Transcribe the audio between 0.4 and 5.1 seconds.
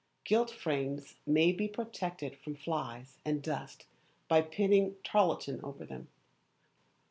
frames may be protected from flies and dust by pinning